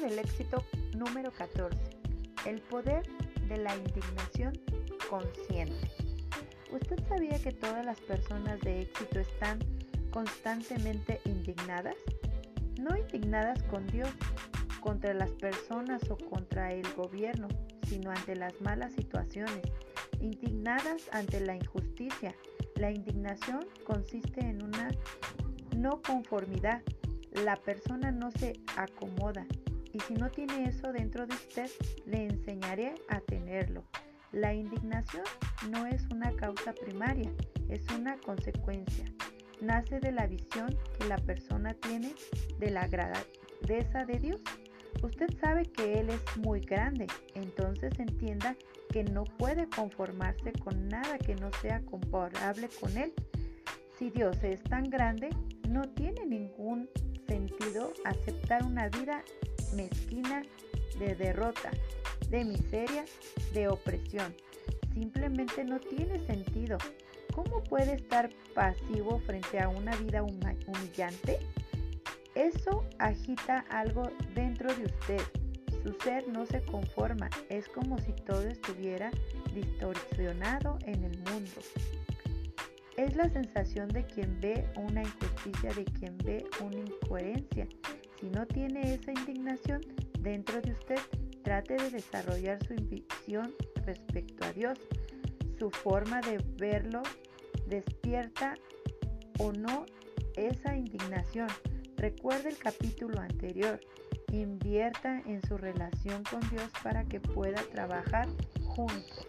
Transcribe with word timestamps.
del 0.00 0.18
éxito 0.18 0.64
número 0.96 1.30
14. 1.30 1.76
El 2.46 2.60
poder 2.62 3.06
de 3.48 3.58
la 3.58 3.76
indignación 3.76 4.52
consciente. 5.08 5.90
¿Usted 6.72 6.96
sabía 7.08 7.38
que 7.38 7.52
todas 7.52 7.84
las 7.84 8.00
personas 8.00 8.58
de 8.60 8.82
éxito 8.82 9.20
están 9.20 9.58
constantemente 10.10 11.20
indignadas? 11.24 11.96
No 12.80 12.96
indignadas 12.96 13.62
con 13.64 13.86
Dios, 13.88 14.08
contra 14.80 15.12
las 15.14 15.30
personas 15.32 16.02
o 16.10 16.16
contra 16.16 16.72
el 16.72 16.90
gobierno, 16.94 17.48
sino 17.86 18.10
ante 18.10 18.34
las 18.34 18.58
malas 18.62 18.92
situaciones, 18.94 19.62
indignadas 20.20 21.02
ante 21.12 21.40
la 21.40 21.54
injusticia. 21.54 22.34
La 22.76 22.90
indignación 22.90 23.66
consiste 23.86 24.40
en 24.40 24.62
una 24.62 24.90
no 25.76 26.00
conformidad. 26.02 26.82
La 27.44 27.56
persona 27.56 28.10
no 28.10 28.30
se 28.32 28.54
acomoda 28.76 29.46
y 29.92 30.00
si 30.00 30.14
no 30.14 30.30
tiene 30.30 30.64
eso 30.64 30.92
dentro 30.92 31.26
de 31.26 31.34
usted, 31.34 31.70
le 32.06 32.24
enseñaré 32.24 32.94
a 33.08 33.20
tenerlo. 33.20 33.84
La 34.32 34.54
indignación 34.54 35.24
no 35.70 35.86
es 35.86 36.02
una 36.10 36.32
causa 36.32 36.72
primaria, 36.72 37.30
es 37.68 37.82
una 37.90 38.16
consecuencia. 38.18 39.04
Nace 39.60 40.00
de 40.00 40.10
la 40.10 40.26
visión 40.26 40.76
que 40.98 41.06
la 41.06 41.18
persona 41.18 41.74
tiene 41.74 42.14
de 42.58 42.70
la 42.70 42.88
grandeza 42.88 44.04
de 44.06 44.18
Dios. 44.18 44.40
Usted 45.02 45.28
sabe 45.40 45.64
que 45.64 46.00
Él 46.00 46.10
es 46.10 46.36
muy 46.38 46.60
grande, 46.60 47.06
entonces 47.34 47.92
entienda 47.98 48.56
que 48.90 49.04
no 49.04 49.24
puede 49.24 49.68
conformarse 49.68 50.52
con 50.64 50.88
nada 50.88 51.18
que 51.18 51.34
no 51.34 51.50
sea 51.60 51.80
comparable 51.82 52.68
con 52.80 52.96
Él. 52.96 53.12
Si 53.98 54.10
Dios 54.10 54.36
es 54.42 54.62
tan 54.64 54.88
grande, 54.90 55.30
no 55.68 55.82
tiene 55.82 56.24
ningún 56.26 56.88
sentido 57.26 57.92
aceptar 58.04 58.64
una 58.64 58.88
vida 58.88 59.22
mezquina 59.74 60.42
de 60.98 61.14
derrota, 61.14 61.70
de 62.28 62.44
miseria, 62.44 63.04
de 63.52 63.68
opresión. 63.68 64.34
Simplemente 64.94 65.64
no 65.64 65.80
tiene 65.80 66.24
sentido. 66.26 66.78
¿Cómo 67.34 67.62
puede 67.64 67.94
estar 67.94 68.30
pasivo 68.54 69.18
frente 69.20 69.58
a 69.58 69.68
una 69.68 69.96
vida 69.96 70.22
humillante? 70.22 71.38
Eso 72.34 72.84
agita 72.98 73.64
algo 73.70 74.10
dentro 74.34 74.74
de 74.74 74.84
usted. 74.84 75.20
Su 75.82 75.92
ser 76.02 76.28
no 76.28 76.46
se 76.46 76.62
conforma. 76.62 77.28
Es 77.48 77.68
como 77.68 77.98
si 77.98 78.12
todo 78.12 78.42
estuviera 78.42 79.10
distorsionado 79.54 80.78
en 80.84 81.04
el 81.04 81.18
mundo. 81.18 81.60
Es 82.96 83.16
la 83.16 83.28
sensación 83.30 83.88
de 83.88 84.04
quien 84.04 84.38
ve 84.40 84.66
una 84.76 85.02
injusticia, 85.02 85.72
de 85.72 85.84
quien 85.84 86.16
ve 86.18 86.44
una 86.60 86.76
incoherencia. 86.76 87.66
Si 88.22 88.30
no 88.30 88.46
tiene 88.46 88.94
esa 88.94 89.10
indignación 89.10 89.80
dentro 90.20 90.60
de 90.60 90.70
usted, 90.70 91.00
trate 91.42 91.74
de 91.74 91.90
desarrollar 91.90 92.64
su 92.64 92.74
visión 92.76 93.52
respecto 93.84 94.44
a 94.44 94.52
Dios. 94.52 94.78
Su 95.58 95.70
forma 95.70 96.20
de 96.20 96.38
verlo 96.56 97.02
despierta 97.66 98.54
o 99.40 99.50
no 99.52 99.86
esa 100.36 100.76
indignación. 100.76 101.48
Recuerde 101.96 102.50
el 102.50 102.58
capítulo 102.58 103.20
anterior. 103.20 103.80
Invierta 104.30 105.20
en 105.26 105.44
su 105.48 105.58
relación 105.58 106.22
con 106.22 106.48
Dios 106.48 106.70
para 106.80 107.04
que 107.04 107.18
pueda 107.18 107.60
trabajar 107.72 108.28
juntos. 108.62 109.26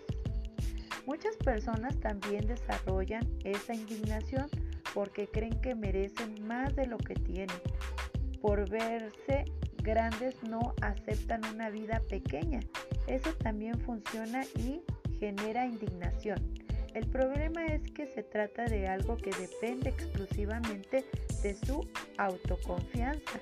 Muchas 1.08 1.36
personas 1.38 2.00
también 2.00 2.46
desarrollan 2.46 3.28
esa 3.44 3.74
indignación 3.74 4.48
porque 4.94 5.28
creen 5.28 5.60
que 5.62 5.74
merecen 5.74 6.46
más 6.46 6.76
de 6.76 6.86
lo 6.86 7.00
que 7.00 7.16
tienen. 7.16 7.58
Por 8.44 8.70
verse 8.70 9.46
grandes 9.84 10.36
no 10.44 10.76
aceptan 10.82 11.46
una 11.46 11.70
vida 11.70 12.02
pequeña. 12.10 12.60
Eso 13.08 13.34
también 13.36 13.80
funciona 13.80 14.44
y 14.58 14.82
genera 15.18 15.66
indignación. 15.66 16.54
El 16.94 17.08
problema 17.08 17.66
es 17.68 17.90
que 17.94 18.06
se 18.06 18.22
trata 18.22 18.66
de 18.66 18.86
algo 18.90 19.16
que 19.16 19.32
depende 19.32 19.92
exclusivamente 19.92 21.06
de 21.42 21.56
su 21.56 21.88
autoconfianza. 22.18 23.40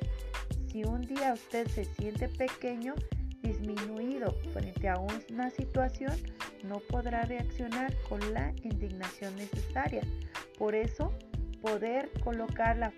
Si 0.68 0.84
un 0.84 1.02
día 1.02 1.34
usted 1.34 1.68
se 1.70 1.86
siente 1.86 2.28
pequeño, 2.30 2.94
disminuido 3.42 4.36
frente 4.54 4.88
a 4.88 5.00
una 5.00 5.50
situación, 5.50 6.14
no 6.64 6.80
podrá 6.80 7.24
reaccionar 7.24 7.92
con 8.08 8.20
la 8.36 8.54
indignación 8.62 9.36
necesaria. 9.36 10.04
Por 10.60 10.76
eso, 10.76 11.12
poder 11.60 12.12
colocar 12.24 12.78
la 12.78 12.92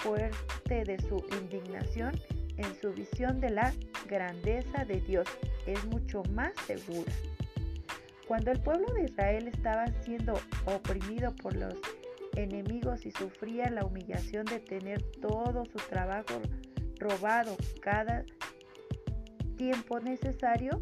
de 0.69 0.97
su 1.07 1.23
indignación 1.41 2.13
en 2.57 2.75
su 2.79 2.93
visión 2.93 3.39
de 3.39 3.49
la 3.49 3.73
grandeza 4.07 4.85
de 4.85 5.01
Dios 5.01 5.27
es 5.67 5.83
mucho 5.85 6.23
más 6.31 6.53
segura. 6.65 7.11
Cuando 8.27 8.51
el 8.51 8.59
pueblo 8.61 8.87
de 8.93 9.03
Israel 9.03 9.47
estaba 9.47 9.85
siendo 10.03 10.33
oprimido 10.65 11.35
por 11.35 11.55
los 11.55 11.75
enemigos 12.35 13.05
y 13.05 13.11
sufría 13.11 13.69
la 13.69 13.85
humillación 13.85 14.45
de 14.45 14.59
tener 14.59 15.01
todo 15.21 15.65
su 15.65 15.77
trabajo 15.89 16.41
robado 16.97 17.55
cada 17.81 18.23
tiempo 19.57 19.99
necesario, 19.99 20.81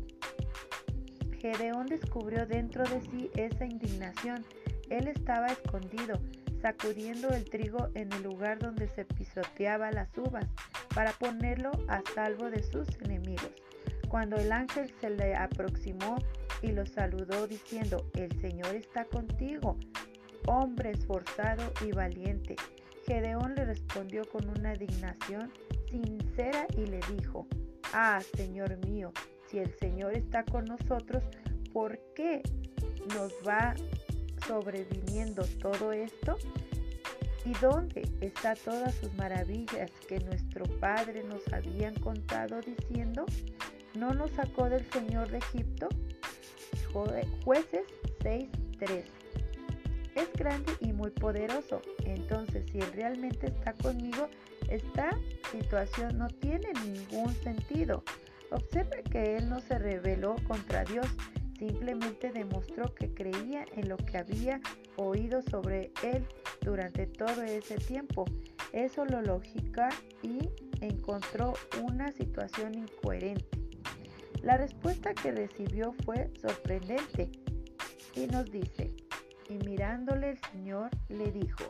Gedeón 1.39 1.87
descubrió 1.87 2.45
dentro 2.45 2.83
de 2.83 3.01
sí 3.01 3.31
esa 3.35 3.65
indignación. 3.65 4.45
Él 4.89 5.07
estaba 5.07 5.47
escondido, 5.47 6.19
sacudiendo 6.61 7.29
el 7.29 7.49
trigo 7.49 7.89
en 7.95 8.11
el 8.13 8.23
lugar 8.23 8.59
donde 8.59 8.87
se 8.87 9.05
pisoteaba 9.05 9.91
las 9.91 10.15
uvas, 10.17 10.45
para 10.93 11.11
ponerlo 11.13 11.71
a 11.87 12.01
salvo 12.13 12.49
de 12.49 12.63
sus 12.63 12.87
enemigos. 13.01 13.51
Cuando 14.09 14.35
el 14.35 14.51
ángel 14.51 14.93
se 14.99 15.09
le 15.09 15.35
aproximó 15.35 16.17
y 16.61 16.71
lo 16.71 16.85
saludó 16.85 17.47
diciendo, 17.47 18.05
el 18.13 18.31
Señor 18.41 18.75
está 18.75 19.05
contigo, 19.05 19.77
hombre 20.47 20.91
esforzado 20.91 21.71
y 21.85 21.91
valiente. 21.91 22.55
Gedeón 23.07 23.55
le 23.55 23.65
respondió 23.65 24.23
con 24.29 24.47
una 24.49 24.73
dignación 24.73 25.51
sincera 25.89 26.67
y 26.77 26.85
le 26.85 26.99
dijo, 27.17 27.47
ah, 27.93 28.19
Señor 28.35 28.77
mío, 28.85 29.11
si 29.47 29.59
el 29.59 29.73
Señor 29.79 30.13
está 30.13 30.43
con 30.43 30.65
nosotros, 30.65 31.23
¿por 31.73 31.99
qué 32.15 32.41
nos 33.15 33.31
va 33.47 33.73
sobreviniendo 34.47 35.43
todo 35.61 35.91
esto? 35.91 36.37
¿Y 37.45 37.53
dónde 37.55 38.07
está 38.21 38.55
todas 38.55 38.93
sus 38.95 39.13
maravillas 39.15 39.89
que 40.07 40.19
nuestro 40.19 40.65
Padre 40.79 41.23
nos 41.23 41.41
habían 41.51 41.95
contado 41.95 42.61
diciendo? 42.61 43.25
¿No 43.95 44.13
nos 44.13 44.31
sacó 44.31 44.69
del 44.69 44.85
Señor 44.91 45.29
de 45.29 45.39
Egipto? 45.39 45.89
Jueces 47.43 47.85
6:13. 48.23 49.03
Es 50.15 50.31
grande 50.33 50.73
y 50.81 50.91
muy 50.91 51.09
poderoso. 51.09 51.81
Entonces, 52.05 52.65
si 52.71 52.79
Él 52.79 52.91
realmente 52.93 53.47
está 53.47 53.73
conmigo, 53.73 54.29
esta 54.69 55.09
situación 55.51 56.17
no 56.17 56.27
tiene 56.27 56.67
ningún 56.85 57.33
sentido. 57.35 58.03
Observe 58.51 59.03
que 59.03 59.37
Él 59.37 59.49
no 59.49 59.61
se 59.61 59.79
rebeló 59.79 60.35
contra 60.47 60.83
Dios, 60.83 61.07
simplemente 61.61 62.31
demostró 62.31 62.95
que 62.95 63.13
creía 63.13 63.65
en 63.75 63.87
lo 63.87 63.95
que 63.97 64.17
había 64.17 64.59
oído 64.95 65.43
sobre 65.43 65.91
Él 66.01 66.25
durante 66.61 67.05
todo 67.05 67.43
ese 67.43 67.77
tiempo. 67.77 68.25
Eso 68.73 69.05
lo 69.05 69.21
lógica 69.21 69.89
y 70.23 70.49
encontró 70.83 71.53
una 71.83 72.11
situación 72.13 72.73
incoherente. 72.73 73.45
La 74.41 74.57
respuesta 74.57 75.13
que 75.13 75.31
recibió 75.31 75.93
fue 76.03 76.31
sorprendente 76.41 77.29
y 78.15 78.25
nos 78.25 78.49
dice, 78.49 78.95
y 79.47 79.59
mirándole 79.59 80.31
el 80.31 80.39
Señor 80.51 80.89
le 81.09 81.31
dijo, 81.31 81.65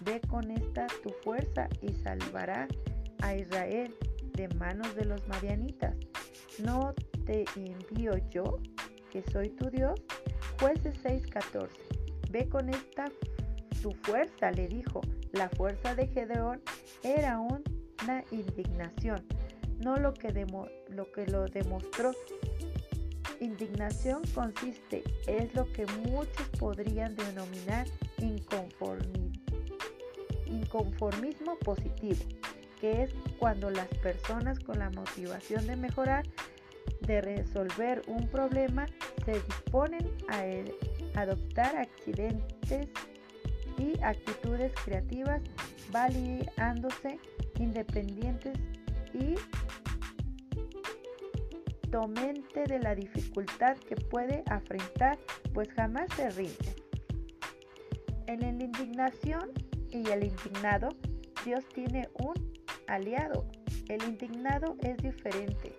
ve 0.00 0.22
con 0.22 0.50
esta 0.52 0.86
tu 1.02 1.10
fuerza 1.22 1.68
y 1.82 1.92
salvará 1.92 2.66
a 3.20 3.36
Israel 3.36 3.94
de 4.32 4.48
manos 4.54 4.96
de 4.96 5.04
los 5.04 5.28
marianitas. 5.28 5.94
¿No 6.60 6.94
te 7.26 7.44
envío 7.56 8.16
yo, 8.30 8.58
que 9.14 9.22
soy 9.30 9.48
tu 9.48 9.70
Dios? 9.70 10.02
Jueces 10.60 10.94
6:14. 11.02 11.70
Ve 12.30 12.50
con 12.50 12.68
esta 12.68 13.06
tu 13.80 13.92
fuerza, 14.02 14.50
le 14.50 14.68
dijo. 14.68 15.00
La 15.32 15.48
fuerza 15.48 15.94
de 15.94 16.08
Gedeón 16.08 16.60
era 17.02 17.38
una 17.38 18.24
indignación 18.30 19.24
no 19.84 19.96
lo 19.96 20.14
que, 20.14 20.32
lo 20.88 21.12
que 21.12 21.26
lo 21.26 21.46
demostró. 21.46 22.12
Indignación 23.40 24.22
consiste, 24.34 25.02
es 25.26 25.54
lo 25.54 25.70
que 25.72 25.86
muchos 26.08 26.48
podrían 26.58 27.14
denominar 27.14 27.86
inconformismo 30.48 31.58
positivo, 31.58 32.24
que 32.80 33.02
es 33.02 33.10
cuando 33.38 33.70
las 33.70 33.88
personas 33.88 34.58
con 34.60 34.78
la 34.78 34.90
motivación 34.90 35.66
de 35.66 35.76
mejorar, 35.76 36.24
de 37.00 37.20
resolver 37.20 38.02
un 38.06 38.28
problema, 38.28 38.86
se 39.24 39.32
disponen 39.32 40.10
a 40.28 41.20
adoptar 41.20 41.76
accidentes 41.76 42.88
y 43.78 44.00
actitudes 44.02 44.72
creativas, 44.84 45.42
validándose 45.90 47.18
independientes 47.58 48.58
y 49.12 49.36
mente 52.08 52.64
de 52.64 52.80
la 52.80 52.94
dificultad 52.94 53.76
que 53.76 53.94
puede 53.94 54.42
afrontar, 54.50 55.18
pues 55.52 55.68
jamás 55.72 56.12
se 56.16 56.28
rinde. 56.30 56.74
En 58.26 58.40
la 58.40 58.48
indignación 58.48 59.52
y 59.90 60.08
el 60.08 60.24
indignado, 60.24 60.88
Dios 61.44 61.64
tiene 61.72 62.08
un 62.14 62.34
aliado. 62.88 63.46
El 63.88 64.02
indignado 64.02 64.76
es 64.80 64.96
diferente, 64.96 65.76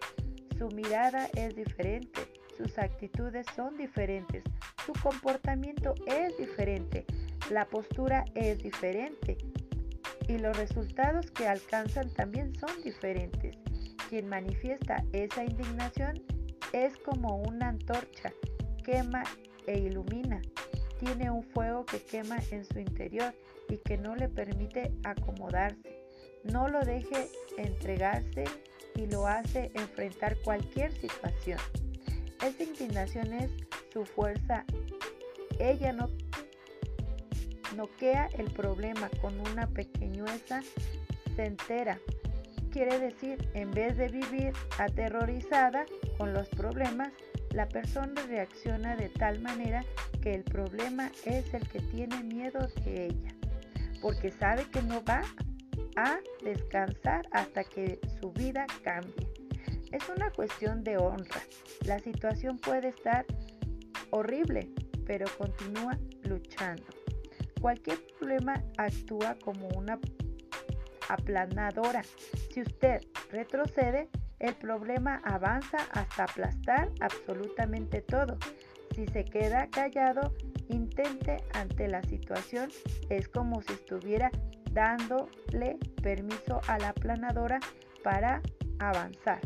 su 0.57 0.69
mirada 0.69 1.27
es 1.35 1.55
diferente, 1.55 2.21
sus 2.57 2.77
actitudes 2.77 3.45
son 3.55 3.77
diferentes, 3.77 4.43
su 4.85 4.93
comportamiento 4.93 5.93
es 6.07 6.37
diferente, 6.37 7.05
la 7.49 7.65
postura 7.65 8.25
es 8.35 8.59
diferente 8.59 9.37
y 10.27 10.37
los 10.37 10.57
resultados 10.57 11.29
que 11.31 11.47
alcanzan 11.47 12.09
también 12.13 12.53
son 12.55 12.81
diferentes. 12.83 13.57
Quien 14.09 14.27
manifiesta 14.27 15.03
esa 15.13 15.43
indignación 15.43 16.21
es 16.73 16.97
como 16.97 17.37
una 17.37 17.69
antorcha, 17.69 18.31
quema 18.83 19.23
e 19.67 19.79
ilumina. 19.79 20.41
Tiene 20.99 21.29
un 21.29 21.43
fuego 21.43 21.85
que 21.85 22.01
quema 22.01 22.37
en 22.51 22.65
su 22.65 22.79
interior 22.79 23.33
y 23.69 23.77
que 23.77 23.97
no 23.97 24.15
le 24.15 24.29
permite 24.29 24.93
acomodarse. 25.03 26.01
No 26.43 26.69
lo 26.69 26.79
deje 26.81 27.27
entregarse 27.57 28.45
y 28.95 29.07
lo 29.07 29.27
hace 29.27 29.71
enfrentar 29.75 30.37
cualquier 30.43 30.91
situación. 30.93 31.59
Esa 32.43 32.63
indignación 32.63 33.33
es 33.33 33.51
su 33.91 34.05
fuerza. 34.05 34.65
Ella 35.59 35.93
no 35.93 36.09
noquea 37.75 38.29
el 38.37 38.51
problema 38.51 39.09
con 39.21 39.39
una 39.51 39.67
pequeñueza 39.67 40.61
entera. 41.37 41.99
Quiere 42.71 42.99
decir, 42.99 43.49
en 43.53 43.71
vez 43.71 43.97
de 43.97 44.09
vivir 44.09 44.53
aterrorizada 44.77 45.85
con 46.17 46.33
los 46.33 46.49
problemas, 46.49 47.11
la 47.51 47.67
persona 47.69 48.21
reacciona 48.27 48.95
de 48.95 49.09
tal 49.09 49.39
manera 49.39 49.85
que 50.21 50.33
el 50.33 50.43
problema 50.43 51.11
es 51.25 51.53
el 51.53 51.67
que 51.69 51.79
tiene 51.79 52.21
miedo 52.23 52.67
de 52.83 53.07
ella, 53.07 53.35
porque 54.01 54.31
sabe 54.31 54.65
que 54.71 54.81
no 54.81 55.03
va 55.05 55.21
a 55.95 56.19
descansar 56.43 57.27
hasta 57.31 57.63
que 57.63 57.99
su 58.19 58.31
vida 58.31 58.65
cambie. 58.83 59.27
Es 59.91 60.07
una 60.09 60.31
cuestión 60.31 60.83
de 60.83 60.97
honra. 60.97 61.41
La 61.85 61.99
situación 61.99 62.57
puede 62.57 62.89
estar 62.89 63.25
horrible, 64.09 64.69
pero 65.05 65.25
continúa 65.37 65.97
luchando. 66.23 66.83
Cualquier 67.61 67.99
problema 68.19 68.61
actúa 68.77 69.35
como 69.43 69.67
una 69.69 69.99
aplanadora. 71.09 72.03
Si 72.51 72.61
usted 72.61 73.01
retrocede, 73.31 74.09
el 74.39 74.55
problema 74.55 75.21
avanza 75.23 75.77
hasta 75.91 76.25
aplastar 76.25 76.91
absolutamente 76.99 78.01
todo. 78.01 78.37
Si 78.93 79.05
se 79.07 79.25
queda 79.25 79.67
callado, 79.69 80.33
intente 80.69 81.43
ante 81.53 81.87
la 81.87 82.01
situación, 82.03 82.69
es 83.09 83.27
como 83.27 83.61
si 83.61 83.73
estuviera 83.73 84.31
dándole 84.75 85.79
permiso 86.03 86.61
a 86.67 86.77
la 86.77 86.89
aplanadora 86.89 87.59
para 88.03 88.41
avanzar. 88.77 89.39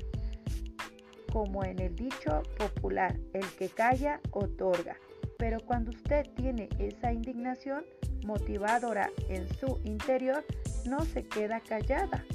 Como 1.32 1.64
en 1.64 1.80
el 1.80 1.96
dicho 1.96 2.42
popular, 2.58 3.16
el 3.34 3.46
que 3.58 3.70
calla 3.70 4.20
otorga. 4.32 4.98
Pero 5.38 5.60
cuando 5.62 5.92
usted 5.92 6.26
tiene 6.36 6.68
esa 6.80 7.14
indignación, 7.14 7.86
motivadora 8.26 9.10
en 9.30 9.48
su 9.56 9.80
interior, 9.86 10.44
no 10.86 11.00
se 11.06 11.24
queda 11.24 11.62
callada. 11.62 12.26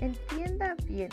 Entienda 0.00 0.76
bien, 0.86 1.10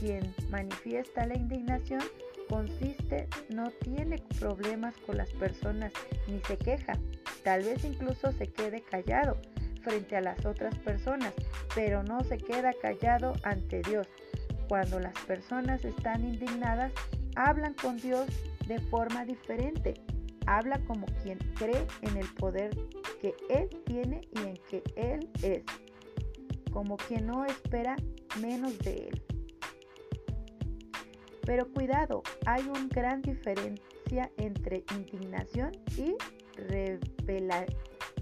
quien 0.00 0.34
manifiesta 0.50 1.26
la 1.26 1.36
indignación 1.36 2.02
consiste, 2.48 3.28
no 3.48 3.70
tiene 3.70 4.22
problemas 4.40 4.96
con 5.06 5.16
las 5.16 5.30
personas 5.30 5.92
ni 6.26 6.40
se 6.40 6.58
queja. 6.58 6.94
Tal 7.44 7.62
vez 7.62 7.84
incluso 7.84 8.32
se 8.32 8.48
quede 8.48 8.82
callado 8.82 9.38
frente 9.84 10.16
a 10.16 10.20
las 10.20 10.44
otras 10.44 10.76
personas, 10.78 11.32
pero 11.74 12.02
no 12.02 12.24
se 12.24 12.38
queda 12.38 12.72
callado 12.80 13.34
ante 13.44 13.82
Dios. 13.82 14.08
Cuando 14.68 14.98
las 14.98 15.14
personas 15.20 15.84
están 15.84 16.24
indignadas, 16.24 16.92
hablan 17.36 17.74
con 17.74 17.98
Dios 17.98 18.26
de 18.66 18.80
forma 18.80 19.24
diferente. 19.24 19.94
Habla 20.46 20.80
como 20.86 21.06
quien 21.22 21.38
cree 21.54 21.86
en 22.02 22.16
el 22.16 22.26
poder 22.34 22.76
que 23.20 23.34
Él 23.48 23.68
tiene 23.86 24.28
y 24.32 24.38
en 24.38 24.54
que 24.68 24.82
Él 24.96 25.30
es, 25.42 25.62
como 26.72 26.96
quien 26.96 27.26
no 27.26 27.44
espera 27.44 27.96
menos 28.40 28.78
de 28.80 29.08
Él. 29.08 29.22
Pero 31.46 31.70
cuidado, 31.72 32.22
hay 32.46 32.62
una 32.62 32.88
gran 32.88 33.20
diferencia 33.22 34.30
entre 34.36 34.84
indignación 34.96 35.72
y 35.96 36.14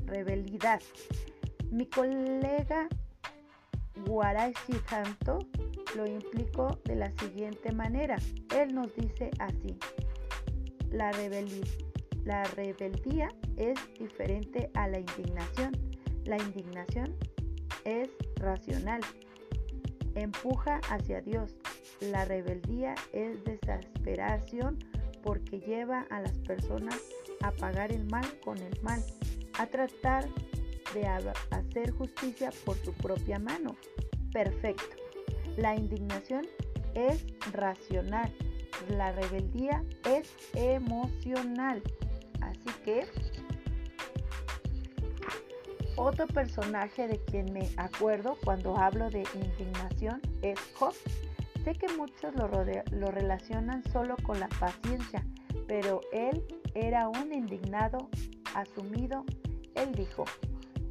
rebelidad. 0.06 0.81
Mi 1.73 1.87
colega 1.87 2.87
Guaray 4.07 4.53
Tanto 4.91 5.39
lo 5.97 6.07
implicó 6.07 6.79
de 6.85 6.97
la 6.97 7.11
siguiente 7.13 7.73
manera. 7.73 8.19
Él 8.55 8.75
nos 8.75 8.95
dice 8.95 9.31
así, 9.39 9.79
la 10.91 11.11
la 12.25 12.45
rebeldía 12.45 13.31
es 13.57 13.79
diferente 13.99 14.71
a 14.75 14.87
la 14.87 15.01
indignación. 15.01 15.73
La 16.27 16.37
indignación 16.37 17.17
es 17.87 18.11
racional, 18.37 19.01
empuja 20.15 20.79
hacia 20.91 21.23
Dios. 21.23 21.55
La 22.03 22.27
rebeldía 22.27 22.95
es 23.15 23.43
desesperación 23.45 24.79
porque 25.23 25.59
lleva 25.61 26.03
a 26.11 26.21
las 26.21 26.37
personas 26.41 27.01
a 27.41 27.51
pagar 27.51 27.93
el 27.93 28.05
mal 28.11 28.27
con 28.45 28.59
el 28.59 28.79
mal, 28.83 29.03
a 29.59 29.65
tratar 29.65 30.29
de 30.94 31.06
hacer 31.50 31.91
justicia 31.93 32.50
por 32.65 32.77
su 32.77 32.93
propia 32.93 33.39
mano. 33.39 33.77
Perfecto. 34.33 34.97
La 35.56 35.75
indignación 35.77 36.47
es 36.94 37.25
racional, 37.53 38.33
la 38.89 39.12
rebeldía 39.12 39.85
es 40.05 40.33
emocional. 40.55 41.83
Así 42.41 42.71
que 42.85 43.06
otro 45.97 46.27
personaje 46.27 47.06
de 47.06 47.19
quien 47.27 47.53
me 47.53 47.69
acuerdo 47.77 48.37
cuando 48.45 48.77
hablo 48.77 49.11
de 49.11 49.25
indignación 49.35 50.21
es 50.40 50.59
Job. 50.75 50.95
Sé 51.64 51.75
que 51.75 51.87
muchos 51.97 52.35
lo, 52.35 52.49
lo 52.90 53.11
relacionan 53.11 53.85
solo 53.93 54.16
con 54.25 54.40
la 54.40 54.49
paciencia, 54.49 55.25
pero 55.69 56.00
él 56.12 56.43
era 56.75 57.09
un 57.09 57.33
indignado 57.33 58.09
asumido. 58.55 59.25
Él 59.75 59.93
dijo, 59.93 60.25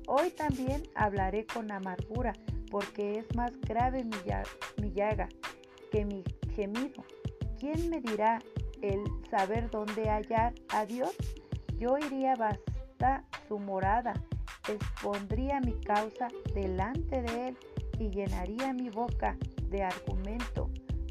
hoy 0.07 0.31
también 0.31 0.83
hablaré 0.95 1.45
con 1.45 1.71
amargura, 1.71 2.33
porque 2.69 3.19
es 3.19 3.35
más 3.35 3.51
grave 3.61 4.03
mi, 4.03 4.17
mi 4.81 4.91
llaga 4.93 5.27
que 5.91 6.05
mi 6.05 6.23
gemido. 6.55 7.03
¿Quién 7.59 7.89
me 7.89 8.01
dirá 8.01 8.39
el 8.81 9.03
saber 9.29 9.69
dónde 9.69 10.09
hallar 10.09 10.53
a 10.69 10.85
Dios? 10.85 11.15
Yo 11.77 11.97
iría 11.97 12.33
hasta 12.33 13.25
su 13.47 13.59
morada, 13.59 14.13
expondría 14.67 15.59
mi 15.59 15.73
causa 15.81 16.27
delante 16.53 17.21
de 17.21 17.49
él 17.49 17.57
y 17.99 18.09
llenaría 18.09 18.73
mi 18.73 18.89
boca 18.89 19.37
de 19.69 19.83
argumento. 19.83 20.69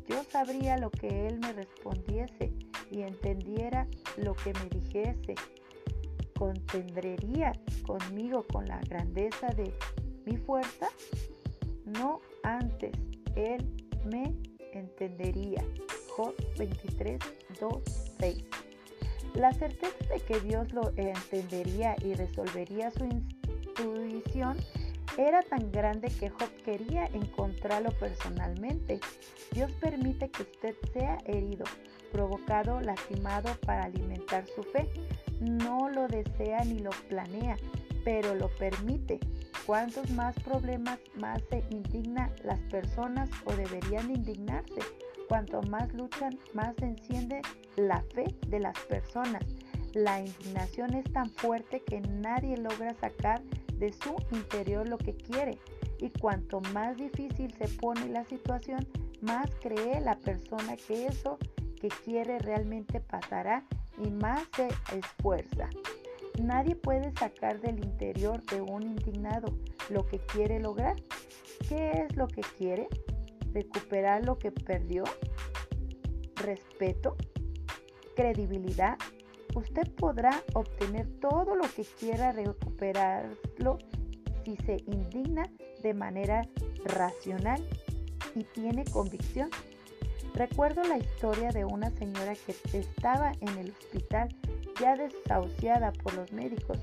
Yo 0.09 0.25
sabría 0.25 0.77
lo 0.77 0.91
que 0.91 1.29
él 1.29 1.39
me 1.39 1.53
respondiese 1.53 2.53
y 2.91 3.03
entendiera 3.03 3.87
lo 4.17 4.35
que 4.35 4.53
me 4.55 4.69
dijese. 4.69 5.35
¿Contendrería 6.41 7.53
conmigo 7.87 8.47
con 8.51 8.67
la 8.67 8.81
grandeza 8.89 9.49
de 9.49 9.75
mi 10.25 10.39
fuerza? 10.39 10.89
No 11.85 12.23
antes, 12.43 12.93
él 13.37 13.71
me 14.07 14.35
entendería. 14.73 15.63
Job 16.17 16.35
23, 16.57 17.21
2, 17.61 17.73
6. 18.21 18.45
La 19.35 19.53
certeza 19.53 19.95
de 20.09 20.21
que 20.21 20.41
Dios 20.41 20.73
lo 20.73 20.91
entendería 20.97 21.95
y 22.03 22.15
resolvería 22.15 22.91
su 22.91 23.05
intuición 23.05 24.57
era 25.19 25.43
tan 25.43 25.71
grande 25.71 26.09
que 26.09 26.31
Job 26.31 26.51
quería 26.65 27.05
encontrarlo 27.13 27.91
personalmente. 27.99 28.99
Dios 29.53 29.71
permite 29.73 30.31
que 30.31 30.45
usted 30.45 30.75
sea 30.95 31.19
herido, 31.27 31.67
provocado, 32.11 32.81
lastimado 32.81 33.55
para 33.67 33.85
alimentar 33.85 34.47
su 34.47 34.63
fe. 34.63 34.89
No 35.41 35.89
lo 35.89 36.07
desea 36.07 36.65
ni 36.65 36.79
lo 36.79 36.91
planea, 37.09 37.57
pero 38.05 38.35
lo 38.35 38.49
permite. 38.57 39.19
¿Cuántos 39.67 40.11
más 40.11 40.35
problemas 40.41 40.99
más 41.17 41.43
se 41.51 41.65
indignan 41.71 42.33
las 42.45 42.61
personas 42.71 43.31
o 43.45 43.53
deberían 43.53 44.11
indignarse? 44.11 44.81
Cuanto 45.29 45.63
más 45.63 45.93
luchan, 45.95 46.39
más 46.55 46.75
se 46.77 46.87
enciende 46.87 47.41
la 47.77 48.03
fe 48.15 48.35
de 48.49 48.61
las 48.61 48.79
personas. 48.81 49.45
La 49.95 50.21
indignación 50.21 50.95
es 50.95 51.05
tan 51.13 51.31
fuerte 51.31 51.83
que 51.83 52.01
nadie 52.01 52.57
logra 52.57 52.95
sacar 52.95 53.43
de 53.77 53.93
su 53.93 54.17
interior 54.33 54.89
lo 54.89 54.99
que 54.99 55.15
quiere. 55.15 55.59
Y 55.99 56.11
cuanto 56.11 56.61
más 56.73 56.97
difícil 56.97 57.53
se 57.55 57.69
pone 57.69 58.09
la 58.09 58.25
situación, 58.25 58.87
más 59.21 59.51
cree 59.63 60.01
la 60.01 60.17
persona 60.19 60.77
que 60.77 61.07
eso 61.07 61.39
que 61.81 61.89
quiere 62.05 62.39
realmente 62.39 63.01
pasará 63.01 63.65
y 64.03 64.11
más 64.11 64.43
se 64.57 64.69
esfuerza. 64.97 65.69
Nadie 66.43 66.75
puede 66.75 67.13
sacar 67.13 67.61
del 67.61 67.79
interior 67.79 68.43
de 68.47 68.61
un 68.61 68.83
indignado 68.83 69.53
lo 69.91 70.07
que 70.07 70.19
quiere 70.19 70.61
lograr. 70.61 70.97
¿Qué 71.69 71.93
es 71.93 72.17
lo 72.17 72.29
que 72.29 72.43
quiere? 72.57 72.89
¿Recuperar 73.53 74.25
lo 74.25 74.39
que 74.39 74.51
perdió? 74.51 75.05
¿Respeto? 76.37 77.17
¿Credibilidad? 78.17 78.97
Usted 79.55 79.93
podrá 79.97 80.43
obtener 80.55 81.09
todo 81.21 81.55
lo 81.55 81.65
que 81.75 81.85
quiera 81.85 82.33
recuperarlo 82.33 83.79
si 84.45 84.57
se 84.65 84.77
indigna 84.87 85.51
de 85.83 85.93
manera 85.93 86.49
racional 86.85 87.67
y 88.35 88.45
tiene 88.45 88.85
convicción. 88.85 89.51
Recuerdo 90.35 90.83
la 90.85 90.99
historia 90.99 91.51
de 91.51 91.65
una 91.65 91.91
señora 91.91 92.35
que 92.35 92.79
estaba 92.79 93.33
en 93.41 93.59
el 93.59 93.73
hospital 93.73 94.29
ya 94.81 94.97
desahuciada 94.97 95.93
por 95.93 96.15
los 96.15 96.33
médicos. 96.33 96.79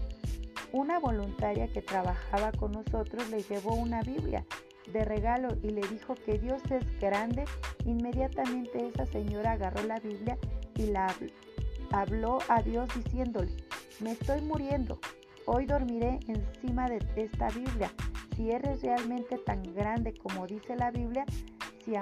Una 0.74 1.00
voluntaria 1.00 1.68
que 1.68 1.82
trabajaba 1.82 2.52
con 2.52 2.74
nosotros 2.74 3.30
le 3.30 3.42
llevó 3.44 3.74
una 3.74 4.02
Biblia 4.02 4.46
de 4.92 5.06
regalo 5.06 5.50
y 5.64 5.70
le 5.70 5.82
dijo 5.88 6.16
que 6.16 6.38
Dios 6.38 6.62
es 6.70 7.00
grande. 7.00 7.46
Inmediatamente 7.86 8.88
esa 8.88 9.06
señora 9.06 9.54
agarró 9.54 9.84
la 9.84 10.00
Biblia 10.00 10.38
y 10.76 10.88
la 10.88 11.08
habló 11.92 12.40
a 12.50 12.62
Dios 12.62 12.90
diciéndole, 12.96 13.52
me 14.02 14.12
estoy 14.12 14.42
muriendo, 14.42 15.00
hoy 15.46 15.66
dormiré 15.66 16.20
encima 16.28 16.90
de 16.90 17.00
esta 17.16 17.50
Biblia. 17.50 17.92
Si 18.36 18.52
eres 18.52 18.82
realmente 18.82 19.38
tan 19.40 19.64
grande 19.74 20.14
como 20.14 20.46
dice 20.46 20.76
la 20.76 20.92
Biblia, 20.92 21.26
si 21.84 21.96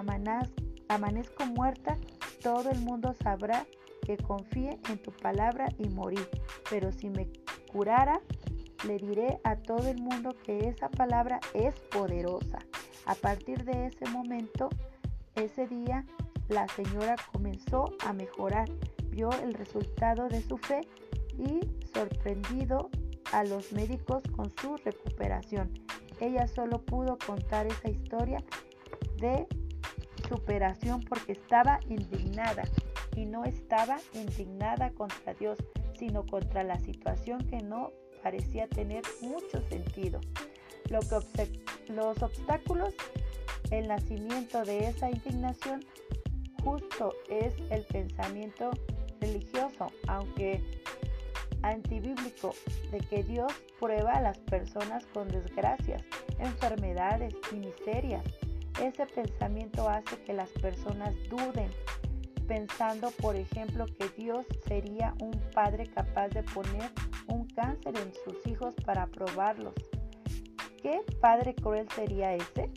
amanezco 0.90 1.46
muerta, 1.46 1.98
todo 2.42 2.70
el 2.70 2.80
mundo 2.80 3.14
sabrá 3.24 3.66
que 4.06 4.18
confíe 4.18 4.80
en 4.90 5.02
tu 5.02 5.12
palabra 5.12 5.68
y 5.78 5.90
morir. 5.90 6.30
Pero 6.70 6.92
si 6.92 7.10
me 7.10 7.28
curara, 7.72 8.22
le 8.86 8.98
diré 8.98 9.40
a 9.44 9.56
todo 9.56 9.88
el 9.90 10.00
mundo 10.02 10.36
que 10.44 10.68
esa 10.68 10.90
palabra 10.90 11.40
es 11.54 11.76
poderosa. 11.92 12.60
A 13.06 13.16
partir 13.16 13.64
de 13.66 13.88
ese 13.88 14.10
momento, 14.10 14.70
ese 15.36 15.68
día, 15.68 16.06
la 16.50 16.68
señora 16.68 17.16
comenzó 17.32 17.86
a 18.06 18.14
mejorar, 18.14 18.70
vio 19.10 19.32
el 19.44 19.54
resultado 19.54 20.28
de 20.28 20.42
su 20.42 20.58
fe 20.58 20.82
y 21.38 21.62
sorprendido 21.94 22.90
a 23.32 23.44
los 23.44 23.74
médicos 23.74 24.24
con 24.36 24.52
su 24.58 24.78
recuperación. 24.78 25.72
Ella 26.20 26.48
solo 26.48 26.80
pudo 26.80 27.18
contar 27.26 27.68
esa 27.68 27.90
historia 27.90 28.44
de 29.18 29.48
superación 30.28 31.04
porque 31.04 31.34
estaba 31.34 31.80
indignada 31.88 32.64
y 33.16 33.26
no 33.26 33.46
estaba 33.46 33.98
indignada 34.14 34.92
contra 34.92 35.34
Dios, 35.34 35.58
sino 35.98 36.26
contra 36.26 36.64
la 36.64 36.78
situación 36.80 37.46
que 37.48 37.58
no 37.58 37.92
parecía 38.24 38.68
tener 38.68 39.04
mucho 39.22 39.62
sentido. 39.70 40.20
Lo 40.90 41.00
que 41.00 41.62
los 41.90 42.22
obstáculos, 42.22 42.94
el 43.72 43.88
nacimiento 43.88 44.64
de 44.64 44.88
esa 44.88 45.10
indignación 45.10 45.86
justo 46.64 47.14
es 47.30 47.54
el 47.70 47.84
pensamiento 47.84 48.72
religioso, 49.22 49.92
aunque 50.08 50.64
antibíblico, 51.62 52.54
de 52.92 53.00
que 53.00 53.24
Dios 53.24 53.52
prueba 53.80 54.14
a 54.14 54.22
las 54.22 54.38
personas 54.40 55.06
con 55.08 55.28
desgracias, 55.28 56.04
enfermedades 56.40 57.34
y 57.52 57.56
miserias. 57.56 58.24
Ese 58.82 59.06
pensamiento 59.06 59.88
hace 59.88 60.22
que 60.24 60.34
las 60.34 60.50
personas 60.50 61.14
duden, 61.30 61.70
pensando, 62.48 63.10
por 63.12 63.36
ejemplo, 63.36 63.86
que 63.86 64.10
Dios 64.18 64.46
sería 64.68 65.14
un 65.22 65.32
padre 65.54 65.88
capaz 65.88 66.30
de 66.30 66.44
poner 66.44 66.92
un 67.28 67.48
cáncer 67.48 67.96
en 67.98 68.14
sus 68.14 68.46
hijos 68.48 68.76
para 68.86 69.08
probarlos. 69.08 69.74
¿Qué 70.82 71.02
padre 71.22 71.56
cruel 71.56 71.88
sería 71.96 72.36
ese? 72.36 72.70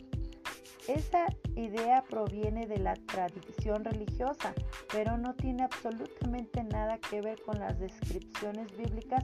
Esa 0.87 1.27
idea 1.55 2.03
proviene 2.09 2.65
de 2.65 2.79
la 2.79 2.95
tradición 2.95 3.83
religiosa, 3.83 4.55
pero 4.91 5.17
no 5.17 5.35
tiene 5.35 5.63
absolutamente 5.63 6.63
nada 6.63 6.97
que 6.97 7.21
ver 7.21 7.39
con 7.43 7.59
las 7.59 7.77
descripciones 7.77 8.75
bíblicas 8.75 9.23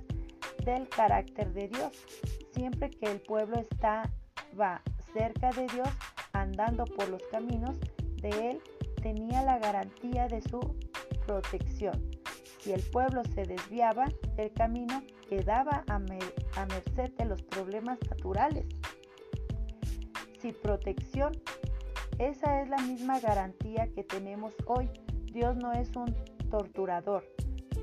del 0.64 0.88
carácter 0.90 1.54
de 1.54 1.70
Dios. 1.70 1.92
Siempre 2.54 2.92
que 2.92 3.12
el 3.12 3.22
pueblo 3.22 3.58
estaba 3.60 4.82
cerca 5.14 5.50
de 5.52 5.66
Dios, 5.68 5.90
andando 6.46 6.86
por 6.86 7.10
los 7.10 7.22
caminos 7.32 7.78
de 8.22 8.52
Él, 8.52 8.62
tenía 9.02 9.44
la 9.44 9.60
garantía 9.60 10.28
de 10.28 10.42
su 10.42 10.60
protección. 11.26 12.02
Si 12.60 12.72
el 12.72 12.82
pueblo 12.82 13.22
se 13.36 13.44
desviaba 13.44 14.06
del 14.36 14.52
camino, 14.54 15.04
quedaba 15.30 15.84
a, 15.88 15.96
a 15.96 16.66
merced 16.66 17.12
de 17.18 17.26
los 17.26 17.42
problemas 17.44 18.00
naturales. 18.10 18.66
Si 20.40 20.52
protección 20.52 21.32
esa 22.18 22.62
es 22.62 22.70
la 22.70 22.78
misma 22.78 23.20
garantía 23.20 23.90
que 23.94 24.04
tenemos 24.04 24.54
hoy. 24.68 24.90
Dios 25.34 25.58
no 25.58 25.74
es 25.74 25.94
un 25.98 26.16
torturador. 26.50 27.26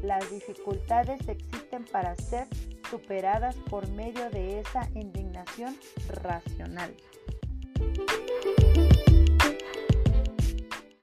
Las 0.03 0.31
dificultades 0.31 1.29
existen 1.29 1.85
para 1.85 2.17
ser 2.17 2.47
superadas 2.91 3.57
por 3.69 3.89
medio 3.91 4.31
de 4.31 4.61
esa 4.61 4.89
indignación 4.95 5.77
racional. 6.23 6.95